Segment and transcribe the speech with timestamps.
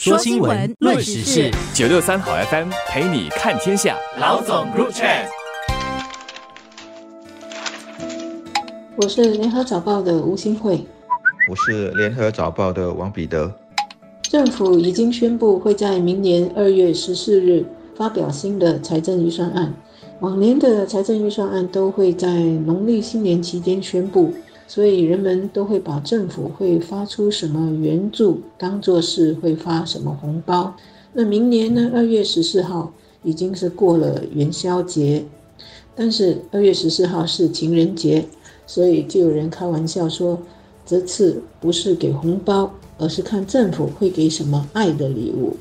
[0.00, 3.96] 说新闻，论时事，九六三好 FM 陪你看天下。
[4.20, 5.26] 老总 Group Chat，
[8.96, 10.86] 我是联合早报的吴新慧，
[11.50, 13.52] 我是联合早报的王彼得。
[14.22, 19.74] 政府已经宣布会在明年二月十四日发表新的财政预算案，
[20.20, 24.32] 往年的财政预算案都会在农历新年期间宣布。
[24.68, 30.72] 所以人们都会把政府会发出什么援助当做是会发什么红包。
[31.14, 31.90] 那明年呢？
[31.94, 32.92] 二月十四号
[33.22, 35.24] 已经是过了元宵节，
[35.96, 38.26] 但是二月十四号是情人节，
[38.66, 40.38] 所以就有人开玩笑说，
[40.84, 45.56] 这次不是给红包，而是看政府会给什么爱的礼物。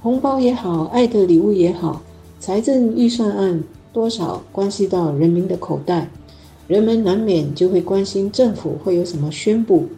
[0.00, 2.00] 红包也好，爱的礼物也好，
[2.40, 6.10] 财政预算案多少关系到人民的口袋。
[6.70, 9.88] 人们难免就会关心政府会有什么宣布，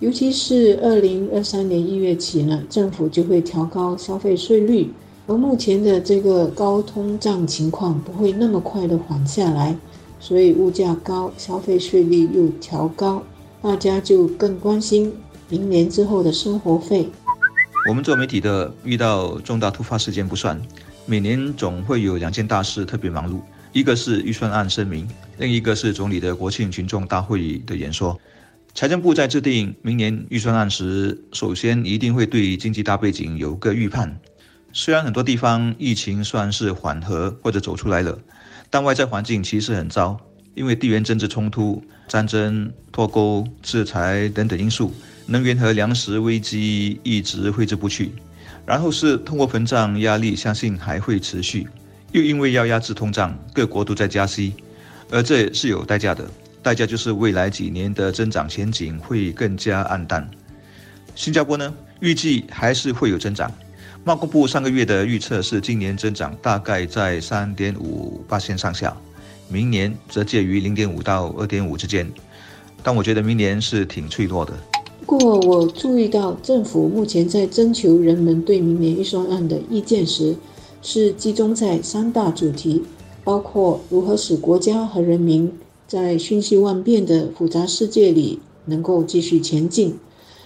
[0.00, 4.90] 尤其是二零二三年一月起呢，政府就会调高消费税率，
[5.26, 9.76] 而目前的这个高通胀情况不会那么快的缓下来，
[10.18, 13.22] 所以物价高，消费税率又调高，
[13.60, 15.12] 大家就更关心
[15.50, 17.06] 明年之后的生活费。
[17.86, 20.58] 我们做媒体的遇到重大突发事件不算，
[21.04, 23.40] 每年总会有两件大事特别忙碌。
[23.74, 25.04] 一个是预算案声明，
[25.36, 28.16] 另一个是总理的国庆群众大会的演说。
[28.72, 34.16] 财政部在制定明年预算案时，首先一定会对经济大背景有个预判。
[34.72, 38.16] 虽然很多地方疫情算是缓和或者走出来了，
[38.70, 40.16] 但外在环境其实很糟，
[40.54, 44.94] 因为地缘政治冲突、战争、脱钩、制裁等等因素，
[45.26, 48.12] 能源和粮食危机一直挥之不去。
[48.64, 51.66] 然后是通货膨胀压力，相信还会持续。
[52.14, 54.54] 又因为要压制通胀，各国都在加息，
[55.10, 56.24] 而这是有代价的，
[56.62, 60.30] 代价就是未来几年的增长前景会更加暗淡。
[61.16, 63.50] 新加坡呢，预计还是会有增长。
[64.04, 68.96] 贸工部上个月的预测是今年增长大概在三点五八线上下，
[69.48, 72.08] 明年则介于零点五到二点五之间。
[72.84, 74.52] 但我觉得明年是挺脆弱的。
[75.04, 80.36] 不过我注意到政府目前在征求人们对明年预算案的意见时。
[80.86, 82.82] 是集中在三大主题，
[83.24, 85.50] 包括如何使国家和人民
[85.88, 89.94] 在瞬息万变的复杂世界里能够继续前进，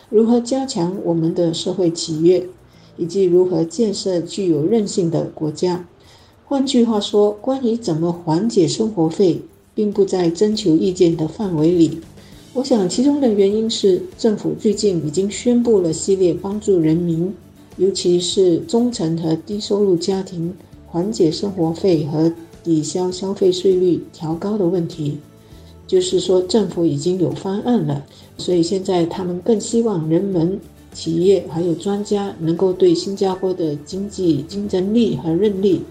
[0.09, 2.47] 如何加强我们的社会企业，
[2.97, 5.84] 以及如何建设具有韧性的国家。
[6.44, 9.43] 换句话说，关于怎么缓解生活费，
[9.75, 11.99] 并不在征求意见的范围里。
[12.53, 17.34] 我想，其中的原因是政府最近已经宣布了系列帮助人民。
[17.78, 20.53] 尤其是中层和低收入家庭
[20.87, 25.16] 缓解生活费和抵消消费税率调高的问题，
[25.87, 28.05] 就是说政府已经有方案了，
[28.37, 30.61] 所以现在他们更希望人们、
[30.93, 35.83] 企业还有专家能够对新加坡的经济竞争力和韧力，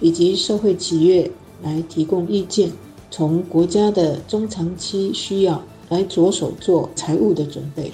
[0.00, 1.30] 以及社会企业
[1.62, 2.70] 来提供意见，
[3.10, 7.90] 从国家的中长期需要来着手做财务的准备。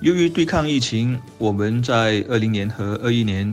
[0.00, 3.52] 由于对抗疫情，我们在二零年和二一年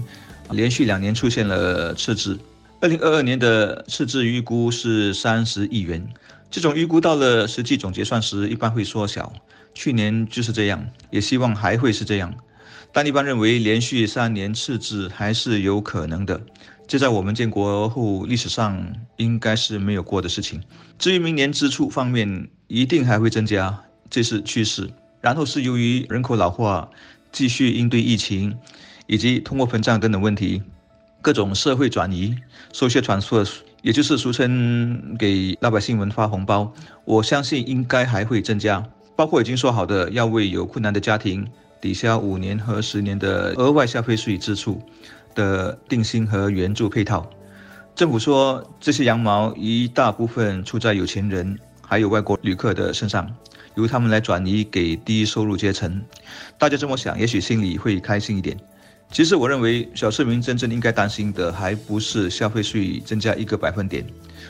[0.51, 2.37] 连续两年出现了赤字。
[2.79, 6.07] 二零二二年的赤字预估是三十亿元，
[6.51, 9.33] 这种预估到了实际总结算时一般会缩小。
[9.73, 12.31] 去年就是这样，也希望还会是这样。
[12.93, 16.39] 但一般认为连续三年赤字还是有可能的，
[16.87, 18.85] 这在我们建国后历史上
[19.17, 20.61] 应该是没有过的事情。
[20.99, 23.81] 至于明年支出方面，一定还会增加，
[24.11, 24.87] 这是趋势。
[25.25, 26.87] 然后是由于人口老化，
[27.31, 28.55] 继续应对疫情，
[29.07, 30.61] 以及通货膨胀等等问题，
[31.19, 32.35] 各种社会转移、
[32.71, 33.43] social transfer，
[33.81, 36.71] 也就是俗称给老百姓们发红包，
[37.05, 38.85] 我相信应该还会增加。
[39.15, 41.43] 包括已经说好的要为有困难的家庭
[41.81, 44.79] 抵消五年和十年的额外消费税支出
[45.33, 47.27] 的定薪和援助配套。
[47.95, 53.27] 政府说这些羊毛一大部分出在有钱人还有外国旅客的身上。
[53.75, 56.01] 由他们来转移给低收入阶层，
[56.57, 58.57] 大家这么想，也许心里会开心一点。
[59.11, 64.05] 其实我认为，小市民真正应该担心的，还不是消费税增加一个百分点，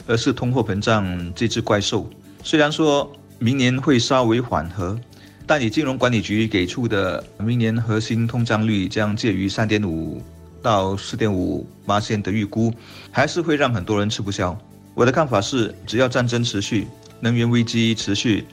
[0.07, 2.09] 而是通货膨胀这只怪兽。
[2.41, 4.97] 虽然说明年会稍微缓和，
[5.45, 10.21] 但以金融管理局给出的明年核心通胀率将介于三点五
[10.61, 12.73] 到四点五八线的预估，
[13.11, 14.57] 还是会让很多人吃不消。
[14.93, 16.87] 我的看法是，只要战争持续，
[17.19, 18.45] 能源危机持续。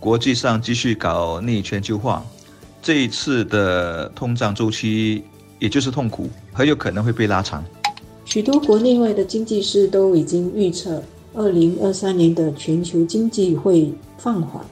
[0.00, 2.24] 国际上继续搞内全球化，
[2.80, 5.24] 这一次的通胀周期，
[5.58, 7.64] 也就是痛苦，很有可能会被拉长。
[8.24, 11.02] 许多国内外的经济师都已经预测，
[11.34, 14.64] 二零二三年的全球经济会放缓，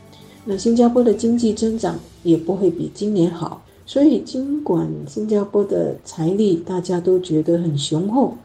[0.44, 3.62] 那新加坡的经济增长也不会比今年好。
[3.84, 8.37] 所以，尽管新加坡的财力大家都觉得很雄厚，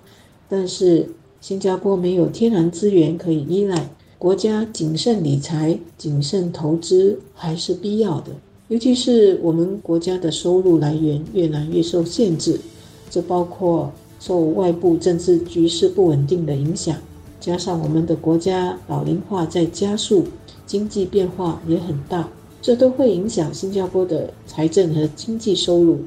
[0.47, 3.89] 但是新加坡没有天然资源可以依赖，
[4.21, 8.27] 国家谨慎理财、谨慎投资还是必要的。
[8.67, 12.59] 尤其是我们国家的收入来源越来越受限制，
[13.09, 16.95] 这包括受外部政治局势不稳定的影响，
[17.39, 20.25] 加上我们的国家老龄化在加速，
[20.67, 22.29] 经济变化也很大。
[22.61, 25.97] 这都会影响新加坡的财政和经济收入，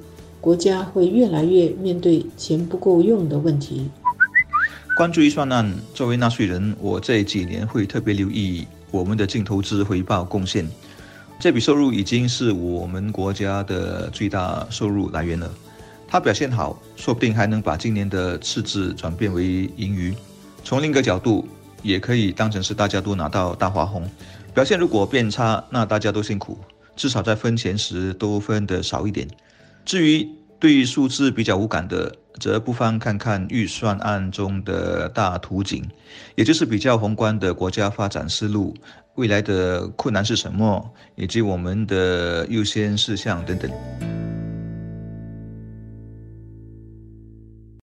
[0.40, 3.90] 国家会越来越面对钱不够用的问题。
[4.96, 10.64] 关注预算案，作为纳税人，我这几年会特别留意我们的净投资回报贡献。
[11.40, 15.52] 这笔收入已经是我们国家的最大收入来源了。
[16.06, 20.14] 它表现好，说不定还能把今年的赤字转变为盈余。
[20.62, 21.44] 从另一个角度，
[21.82, 24.08] 也可以当成是大家都拿到大花红。
[24.54, 26.56] 表现如果变差，那大家都辛苦，
[26.94, 29.26] 至少在分钱时都分得少一点。
[29.84, 30.28] 至于
[30.60, 35.84] 对数字比较无感的，则不妨看看预算案中的大图景，
[36.34, 38.74] 也就是比较宏观的国家发展思路、
[39.14, 44.13] 未来的困难是什么，以及我们的优先事项等等。